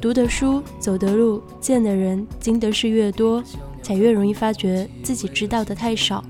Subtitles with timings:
[0.00, 3.42] 读的书、走的路、见的人、经的事越多，
[3.82, 6.22] 才越容易发觉自己知道的太少。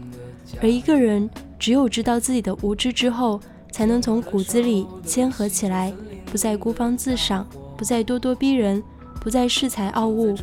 [0.63, 3.41] 而一个人只有知道自己的无知之后，
[3.71, 5.93] 才能从骨子里谦和起来，
[6.27, 8.83] 不再孤芳自赏，不再咄咄逼人，
[9.21, 10.35] 不再恃才傲物，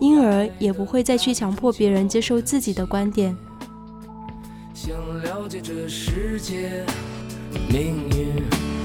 [0.00, 3.36] 因而也不会再去强迫别人接受自己的观点。
[4.72, 6.84] 想了解这世界
[7.68, 8.44] 命运，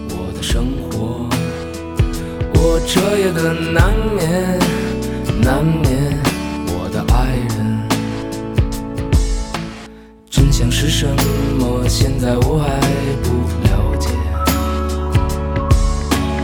[0.09, 1.22] 我的生活，
[2.65, 4.57] 我彻夜的难眠，
[5.41, 6.17] 难眠，
[6.67, 7.57] 我的爱人。
[10.29, 11.05] 真相是什
[11.59, 11.85] 么？
[11.89, 12.79] 现在我还
[13.21, 13.27] 不
[13.67, 14.07] 了解。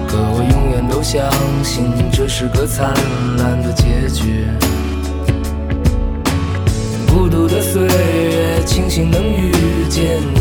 [0.09, 1.23] 可我永远都相
[1.63, 2.93] 信，这是个灿
[3.37, 4.45] 烂的结局。
[7.07, 9.53] 孤独的岁月，庆幸能遇
[9.89, 10.38] 见你，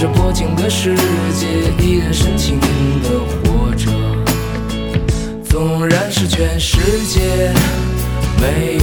[0.00, 0.96] 这薄情的世
[1.34, 1.46] 界，
[1.78, 2.58] 依然深情
[3.02, 3.90] 地活着。
[5.44, 7.52] 纵然是全世界
[8.40, 8.82] 没有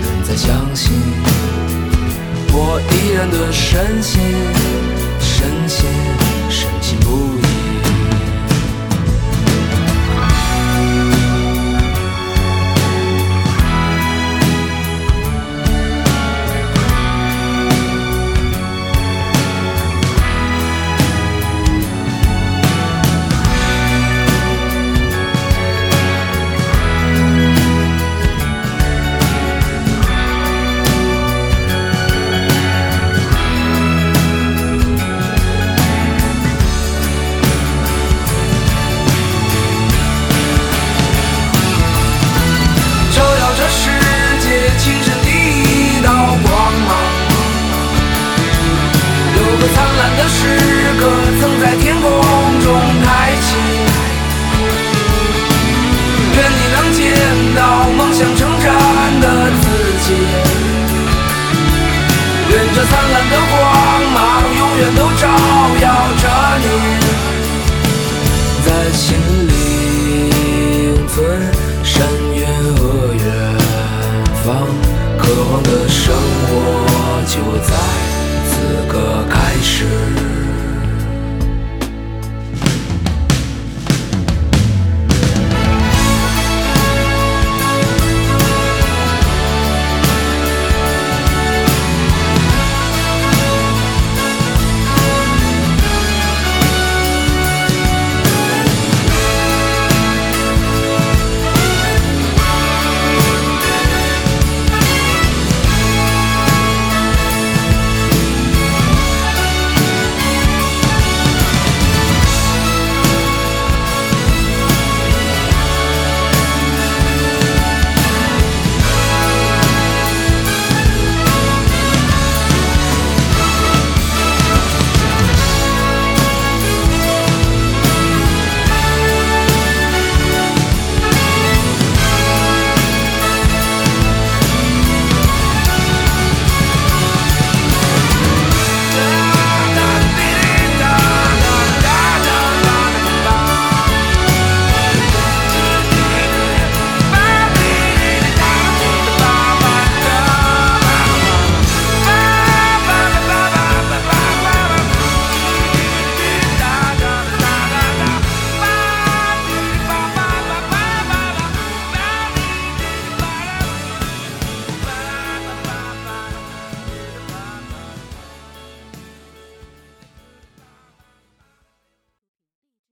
[0.00, 0.92] 人再相信，
[2.48, 4.20] 我依然的深情，